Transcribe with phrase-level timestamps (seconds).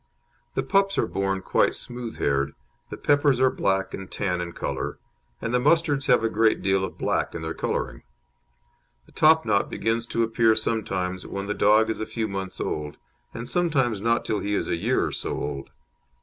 [0.55, 2.53] The pups are born quite smooth haired,
[2.89, 4.97] the peppers are black and tan in colour,
[5.39, 8.01] and the mustards have a great deal of black in their colouring.
[9.05, 12.97] The topknot begins to appear sometimes when the dog is a few months old,
[13.31, 15.69] and sometimes not till he is a year or so old.